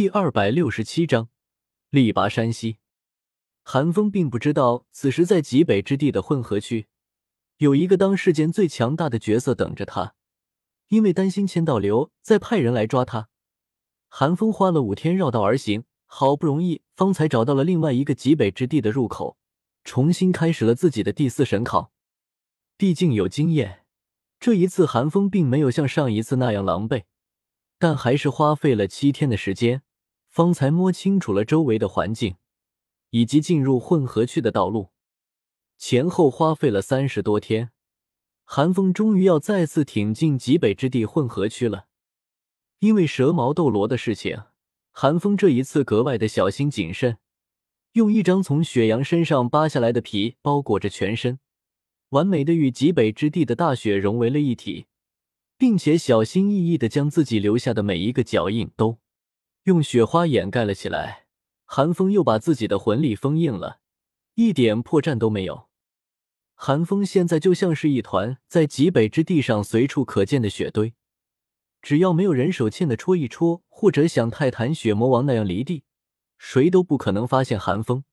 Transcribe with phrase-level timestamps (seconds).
[0.00, 1.28] 第二百六十七章
[1.90, 2.78] 力拔山兮。
[3.64, 6.86] 韩风并不知道，此时在极北之地的混合区，
[7.56, 10.14] 有一个当世间最强大的角色等着他。
[10.86, 13.28] 因为担心千道流再派人来抓他，
[14.08, 19.36] 韩风花了五天绕道而行，好不容易方才找到了另外一个极北之地的入口，
[19.82, 21.90] 重新开始了自己的第四神考。
[22.76, 23.84] 毕竟有经验，
[24.38, 27.02] 这一次韩风并没有像上一次那样狼狈。
[27.80, 29.82] 但还是花费了七天的时间，
[30.38, 32.36] 方才摸清楚了周围的环境，
[33.10, 34.90] 以及进入混合区的道路。
[35.76, 37.72] 前后花费了三十多天，
[38.44, 41.86] 韩风终于要再次挺进极北之地混合区了。
[42.78, 44.44] 因为蛇矛斗罗的事情，
[44.92, 47.18] 韩风这一次格外的小心谨慎，
[47.94, 51.40] 用一张从雪羊身上扒下来的皮包裹着全身，
[52.10, 54.86] 完美的与极北之地的大雪融为了一体。
[55.56, 58.98] 并且小心翼翼的将自己留下的每一个脚印都
[59.68, 61.26] 用雪花掩盖了起来。
[61.66, 63.80] 寒风又把自己的魂力封印了，
[64.34, 65.68] 一点破绽都没有。
[66.54, 70.94] 寒风现在就像是一团在极北之地上随处可见的雪堆，
[71.82, 75.84] 只要没有人手欠的戳一戳，或者像泰坦雪魔王那样离地，
[76.38, 78.04] 谁都不可能发现寒风。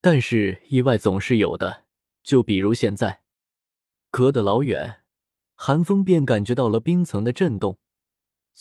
[0.00, 1.82] 但是意外总是有的，
[2.22, 3.22] 就比如现在，
[4.12, 5.00] 隔得老远。
[5.56, 7.78] 寒风便感觉到了冰层的震动，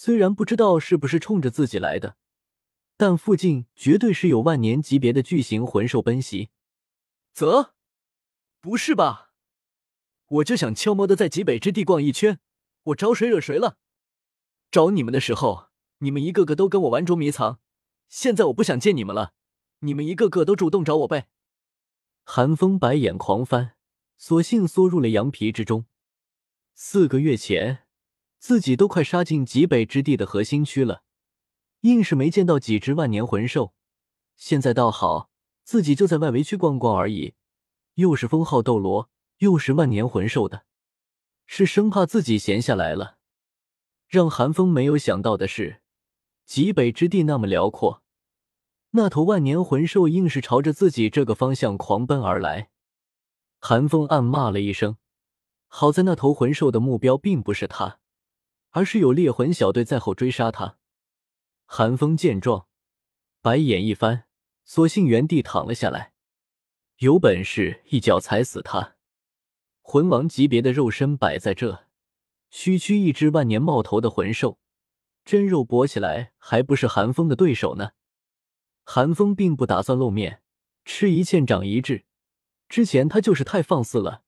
[0.01, 2.15] 虽然不知道是不是冲着自己来的，
[2.95, 6.51] 但附近绝对是有万年级别的巨型魂兽奔袭。
[7.33, 7.73] 啧，
[8.61, 9.33] 不是吧？
[10.27, 12.39] 我就想悄摸的在极北之地逛一圈，
[12.83, 13.75] 我招谁惹谁了？
[14.71, 17.59] 找你们的时候，你们一个个都跟我玩捉迷藏，
[18.07, 19.33] 现在我不想见你们了，
[19.79, 21.27] 你们一个个都主动找我呗。
[22.23, 23.73] 寒风白眼狂翻，
[24.15, 25.87] 索性缩入了羊皮之中。
[26.73, 27.85] 四个月前，
[28.39, 31.03] 自己都快杀进极北之地的核心区了，
[31.81, 33.73] 硬是没见到几只万年魂兽。
[34.37, 35.29] 现在倒好，
[35.63, 37.33] 自己就在外围区逛逛而已，
[37.95, 40.63] 又是封号斗罗，又是万年魂兽的，
[41.45, 43.17] 是生怕自己闲下来了。
[44.07, 45.81] 让寒风没有想到的是，
[46.45, 48.01] 极北之地那么辽阔，
[48.91, 52.69] 那头万年魂兽硬是朝着自己这个方向狂奔而来。
[53.59, 54.95] 寒风暗骂了一声。
[55.67, 57.99] 好在那头魂兽的目标并不是他，
[58.71, 60.77] 而是有猎魂小队在后追杀他。
[61.65, 62.67] 寒风见状，
[63.41, 64.25] 白眼一翻，
[64.65, 66.13] 索性原地躺了下来。
[66.97, 68.95] 有本事一脚踩死他！
[69.81, 71.85] 魂王级别的肉身摆在这，
[72.51, 74.59] 区区一只万年冒头的魂兽，
[75.23, 77.91] 真肉搏起来还不是寒风的对手呢。
[78.83, 80.41] 寒风并不打算露面，
[80.83, 82.05] 吃一堑长一智。
[82.67, 84.23] 之前他就是太放肆了。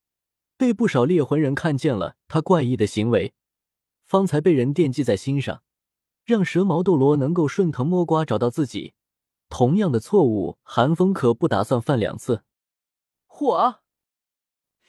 [0.58, 3.34] 被不少猎魂人看见了他怪异的行为，
[4.12, 5.64] 方才被人惦记在心上，
[6.26, 8.94] 让蛇矛斗罗能够顺藤摸瓜找到自己。
[9.48, 12.44] 同样的错误，寒风可不打算犯两次。
[13.30, 13.84] 嚯啊！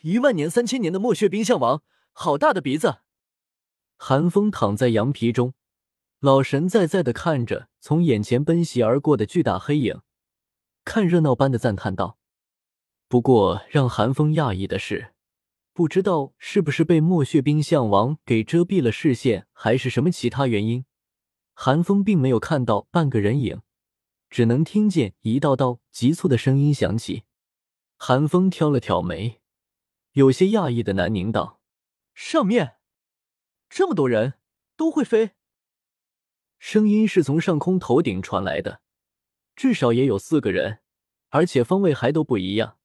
[0.00, 2.96] 一万年、三千年的墨血冰象王，好大的鼻子！
[3.96, 5.54] 寒风躺在羊皮中，
[6.18, 10.00] 老神在在的看着从眼前奔袭而过的巨大黑影，
[10.84, 12.18] 看热闹般的赞叹道。
[13.06, 15.11] 不过，让寒风讶异的是。
[15.74, 20.84] 不知道是不是被墨血冰象王给遮蔽了视线，还是什么其他原因，
[21.54, 23.62] 寒风并没有看到半个人影，
[24.28, 27.24] 只能听见一道道急促的声音响起。
[27.96, 29.40] 寒风挑了挑眉，
[30.12, 31.60] 有些讶异的喃宁道
[32.12, 32.76] ：“上面
[33.70, 34.34] 这么多人
[34.76, 35.30] 都会飞？”
[36.58, 38.82] 声音是从上空头顶传来的，
[39.56, 40.80] 至少也有四个人，
[41.30, 42.76] 而且方位还都不一样。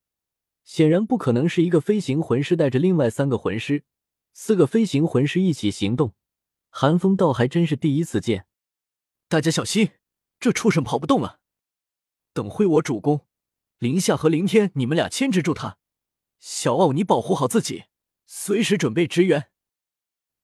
[0.67, 3.85] 显然不可能是一个飞行魂师带着另外三个魂师，
[4.33, 6.13] 四个飞行魂师一起行动。
[6.69, 8.47] 寒风倒还真是第一次见。
[9.29, 9.91] 大家小心，
[10.41, 11.39] 这畜生跑不动了。
[12.33, 13.25] 等会我主攻，
[13.79, 15.77] 林夏和林天，你们俩牵制住他。
[16.37, 17.85] 小奥，你保护好自己，
[18.25, 19.49] 随时准备支援。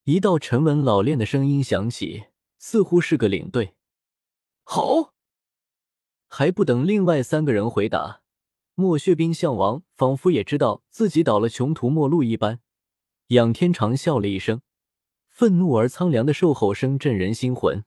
[0.05, 3.75] 一道沉稳老练的声音响起，似乎是个领队。
[4.63, 5.13] 好。
[6.29, 8.22] 还不等另外三个人回答。
[8.75, 12.59] 墨血冰象王仿佛也知道自己倒了穷途末路一般，
[13.27, 14.61] 仰天长啸了一声，
[15.29, 17.85] 愤怒而苍凉的兽吼声震人心魂。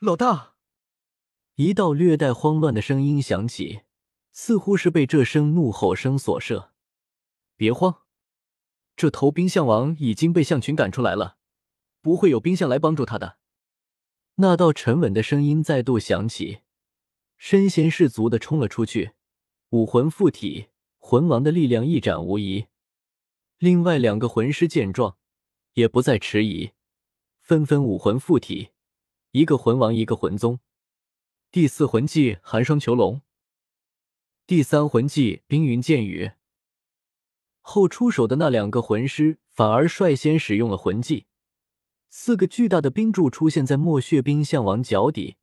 [0.00, 0.54] 老大，
[1.54, 3.82] 一道略带慌乱的声音响起，
[4.32, 6.72] 似乎是被这声怒吼声所摄。
[7.56, 8.02] 别慌，
[8.96, 11.36] 这头冰象王已经被象群赶出来了，
[12.02, 13.38] 不会有冰象来帮助他的。
[14.36, 16.62] 那道沉稳的声音再度响起，
[17.36, 19.12] 身先士卒的冲了出去。
[19.74, 20.68] 武魂附体，
[20.98, 22.66] 魂王的力量一展无遗。
[23.58, 25.16] 另外两个魂师见状，
[25.72, 26.70] 也不再迟疑，
[27.40, 28.68] 纷纷武魂附体，
[29.32, 30.60] 一个魂王，一个魂宗。
[31.50, 33.22] 第四魂技寒霜囚笼，
[34.46, 36.30] 第三魂技冰云剑雨。
[37.60, 41.26] 后出手的那两个魂师反而率先使用了魂技，
[42.10, 45.34] 四个巨大的冰柱出现在墨血冰象王脚底，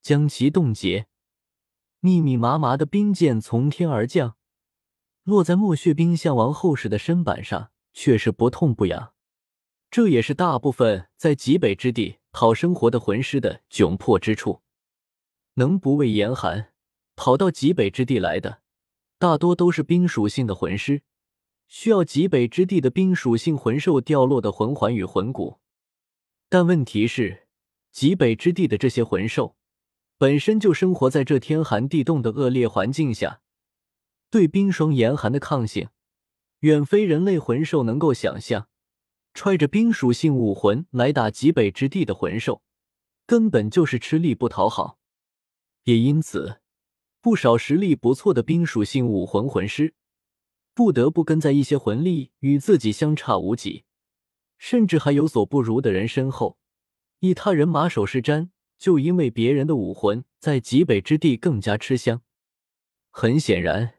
[0.00, 1.08] 将其冻结。
[2.00, 4.36] 密密麻麻的冰剑从天而降，
[5.24, 9.12] 落在墨血冰象王后世的身板上，却是不痛不痒。
[9.90, 14.62] 这也是大部分在极北之地讨生活的魂师的窘迫之处。
[15.54, 16.72] 能不畏严寒
[17.16, 18.60] 跑到极北之地来的，
[19.18, 21.02] 大多都是冰属性的魂师。
[21.66, 25.58] 需要极北之地的冰属性魂兽掉落的魂环与魂骨，
[26.48, 27.46] 但问题是，
[27.92, 29.57] 极北之地的这些魂兽
[30.18, 33.40] 本身就生活在这天寒地冻的恶劣环境下，
[34.30, 35.90] 对冰霜严寒的抗性
[36.60, 38.68] 远非人类魂兽能够想象。
[39.32, 42.62] 揣着冰属性武魂来打极北之地的魂兽，
[43.24, 44.98] 根本就是吃力不讨好。
[45.84, 46.60] 也因此，
[47.20, 49.94] 不少实力不错的冰属性武魂魂师。
[50.74, 53.84] 不得不跟在一些魂力与自己相差无几，
[54.56, 56.58] 甚至还有所不如的人身后，
[57.20, 58.48] 以他人马首是瞻，
[58.78, 62.22] 就因为别人的武魂在极北之地更加吃香。
[63.10, 63.94] 很显然，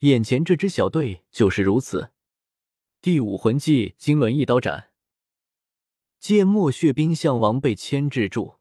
[0.00, 2.10] 眼前这支小队就是如此。
[3.02, 4.90] 第五魂技金轮一刀斩，
[6.18, 8.54] 见墨血冰象王被牵制住，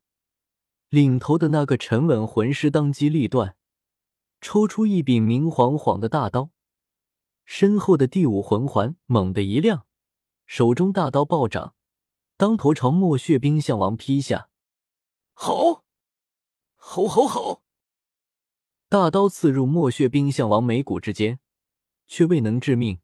[0.89, 3.55] 领头的那个沉稳魂师当机立断，
[4.41, 6.49] 抽出一柄明晃晃的大刀。
[7.45, 9.85] 身后的第五魂环猛地一亮，
[10.45, 11.75] 手中大刀暴涨，
[12.35, 14.49] 当头朝墨血冰象王劈下。
[15.43, 15.83] 吼！
[16.75, 17.63] 吼吼吼！
[18.87, 21.41] 大刀刺入墨血冰象王眉骨之间，
[22.07, 23.01] 却未能致命。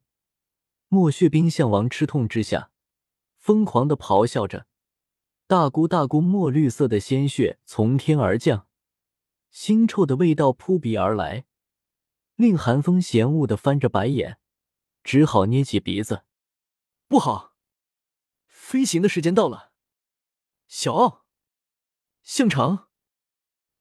[0.88, 2.70] 墨血冰象王吃痛之下，
[3.36, 4.66] 疯狂的咆哮着，
[5.46, 8.66] 大股大股墨绿色的鲜血从天而降，
[9.52, 11.44] 腥臭的味道扑鼻而来。
[12.36, 14.38] 令寒风嫌恶的翻着白眼，
[15.04, 16.24] 只好捏起鼻子。
[17.06, 17.54] 不好，
[18.46, 19.72] 飞行的时间到了。
[20.66, 21.19] 小奥，
[22.22, 22.88] 向长。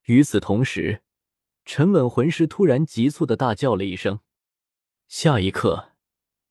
[0.05, 1.03] 与此同时，
[1.65, 4.19] 沉稳魂师突然急促的大叫了一声。
[5.07, 5.93] 下一刻，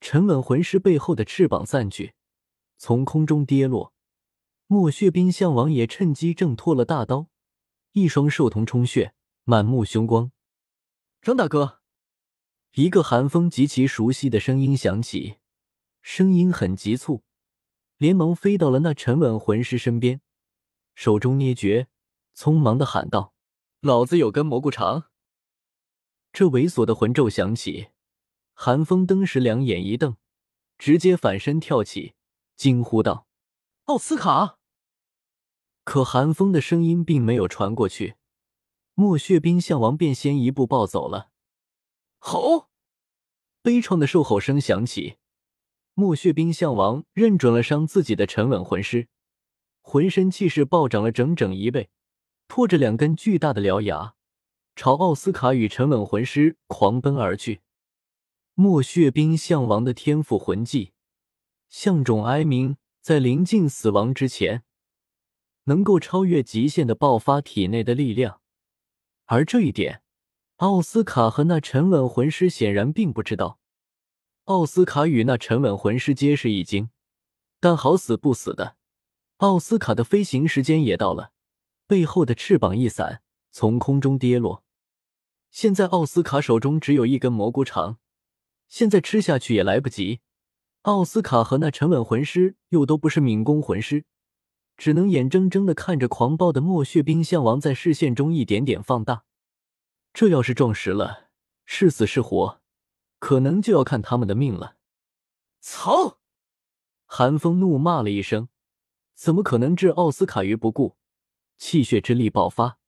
[0.00, 2.14] 沉稳魂师背后的翅膀散去，
[2.76, 3.94] 从空中跌落。
[4.66, 7.28] 墨血冰象王也趁机挣脱了大刀，
[7.92, 9.14] 一双兽瞳充血，
[9.44, 10.30] 满目凶光。
[11.22, 11.80] 张大哥。
[12.74, 15.38] 一个寒风极其熟悉的声音响起，
[16.02, 17.24] 声音很急促，
[17.96, 20.20] 连忙飞到了那沉稳魂师身边，
[20.98, 21.86] 手中捏诀，
[22.34, 23.32] 匆忙的喊道
[23.78, 25.04] ：“老子有根蘑菇肠！”
[26.34, 27.90] 这猥琐的魂咒响起，
[28.52, 30.16] 寒风登时两眼一瞪，
[30.76, 32.14] 直接反身跳起，
[32.56, 33.28] 惊呼道
[33.86, 34.58] ：“奥斯卡！”
[35.84, 38.16] 可寒风的声音并没有传过去，
[38.94, 41.30] 墨血冰象王便先一步暴走了。
[42.18, 42.70] 吼！
[43.62, 45.18] 悲怆的兽吼声响起，
[45.94, 49.06] 墨血冰象王认准了伤自己的沉稳魂师，
[49.90, 51.88] 浑身气势暴涨了整整一倍，
[52.46, 54.12] 拖着两根巨大的獠牙，
[54.76, 57.62] 朝奥斯卡与沉稳魂师狂奔而去。
[58.52, 60.92] 墨血冰象王的天赋魂技
[61.70, 64.62] “象种哀鸣”在临近死亡之前，
[65.64, 68.42] 能够超越极限的爆发体内的力量，
[69.24, 70.02] 而这一点。
[70.56, 73.58] 奥斯卡和那沉稳魂师显然并不知道。
[74.44, 76.90] 奥斯卡与那沉稳魂师皆是一惊，
[77.58, 78.76] 但好死不死的，
[79.38, 81.30] 奥斯卡的飞行时间也到了，
[81.86, 84.64] 背后的翅膀一散，从空中跌落。
[85.52, 87.98] 现在奥斯卡手中只有一根蘑菇肠，
[88.66, 90.20] 现在吃下去也来不及。
[90.82, 94.04] 奥斯卡和那沉稳魂师又都不是敏攻魂师，
[94.76, 99.22] 只能眼睁睁的看着狂暴的墨血冰象王在视线中一点点放大。
[100.12, 101.28] 这要是撞实了，
[101.64, 102.60] 是死是活，
[103.20, 104.74] 可能就要看他们的命了。
[105.60, 106.18] 操！
[107.06, 108.48] 寒风怒骂了一声，
[109.18, 110.96] 怎么可能置奥斯卡于不顾？
[111.56, 112.78] 气血之力爆发，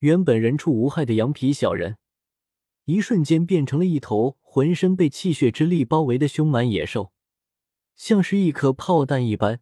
[0.00, 1.98] 原本人畜无害的羊皮小人，
[2.86, 7.12] 一瞬间变成了一头浑身被气血之力包围的凶蛮野兽，
[7.94, 9.60] 像是一颗炮弹一般，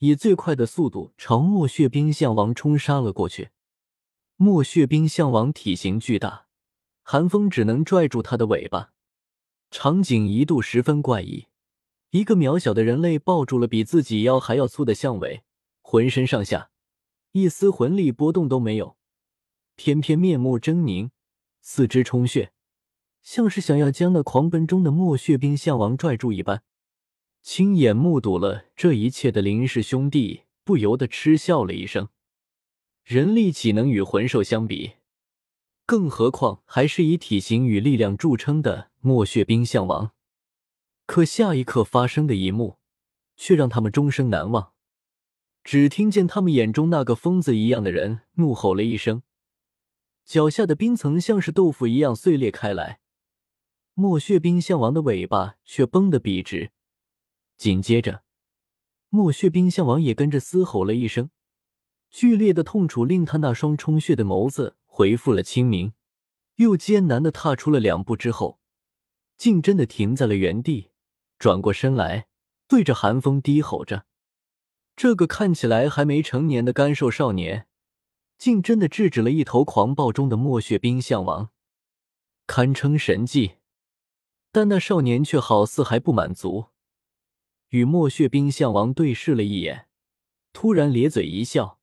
[0.00, 3.48] 以最快的速度朝墨血冰象王冲杀了过去。
[4.36, 6.48] 墨血冰象王体型巨大，
[7.02, 8.92] 寒风只能拽住它的尾巴。
[9.70, 11.46] 场景一度十分怪异，
[12.10, 15.42] 一个渺小的人类抱住了比自己腰还要粗的象尾，
[15.80, 16.70] 浑身上下
[17.32, 18.96] 一丝魂力波动都没有，
[19.76, 21.10] 偏偏面目狰狞，
[21.60, 22.50] 四肢充血，
[23.22, 26.64] 像是想要将那狂奔中的墨血冰象王拽住一般。
[27.42, 32.08] 亲眼目睹了这一切的林氏兄弟不由得嗤笑了一声。
[33.04, 34.94] 人力岂能与魂兽相比？
[35.86, 40.12] 更何况还是以体型与力量著称的墨血冰象王。
[41.10, 42.78] 可下一刻发生的一幕，
[43.36, 44.74] 却让他们终生难忘。
[45.64, 49.24] 只听见他们眼中那个疯子一样的人怒吼了一声，
[50.24, 53.00] 脚下的冰层像是豆腐一样碎裂开来，
[53.94, 56.70] 墨血冰象王的尾巴却绷得笔直。
[57.56, 58.22] 紧接着，
[59.08, 61.30] 墨血冰象王也跟着嘶吼了一声，
[62.08, 65.92] 剧烈的痛楚令他那双充血的眸子恢复了清明，
[66.54, 68.60] 又艰难的踏出了两步之后，
[69.36, 70.90] 竟真的停在了原地，
[71.40, 72.28] 转过身来，
[72.68, 74.06] 对着寒风低吼着。
[74.94, 77.66] 这个看起来还没成年的干瘦少年，
[78.36, 81.48] 竟真的制止了一头狂暴中的墨血冰象王，
[82.46, 83.56] 堪称神迹。
[84.52, 86.66] 但那少年却好似还不满足，
[87.70, 89.88] 与墨血冰象王对视了一眼，
[90.52, 91.80] 突然咧嘴一笑，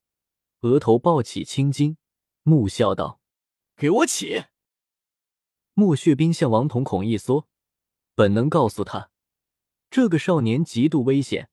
[0.60, 1.96] 额头爆起青筋，
[2.44, 3.20] 怒笑道
[3.74, 4.44] ：“给我起！”
[5.74, 7.48] 墨血冰象王瞳孔一缩，
[8.14, 9.10] 本能告诉他，
[9.90, 11.50] 这个少年极度危险，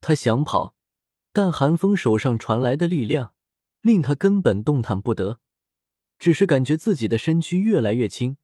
[0.00, 0.74] 他想跑。
[1.34, 3.32] 但寒风手上传来的力量，
[3.80, 5.40] 令他根本动弹不得，
[6.18, 8.36] 只是感觉自己的身躯越来越轻，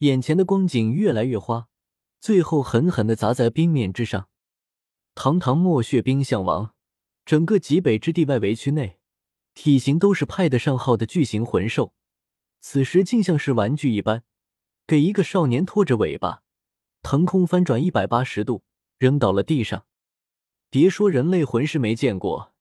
[0.00, 1.68] 眼前的光景越来越花，
[2.20, 4.28] 最后狠狠的砸在冰面之上。
[5.14, 6.74] 堂堂墨血冰象王，
[7.24, 8.98] 整个极北之地外围区内，
[9.54, 11.94] 体型都是派得上号的巨型魂兽，
[12.60, 14.24] 此时竟像是玩具一般，
[14.86, 16.42] 给一个少年拖着尾巴，
[17.02, 18.62] 腾空翻转一百八十度，
[18.98, 19.84] 扔到了地上。
[20.68, 22.52] 别说人类魂师没见过，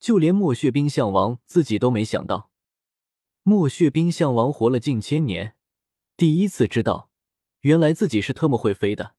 [0.00, 2.50] 就连墨血冰象王自己都没想到。
[3.42, 5.54] 墨血冰象王活了近千年，
[6.16, 7.10] 第一次知道，
[7.60, 9.14] 原来自己是特么会飞的。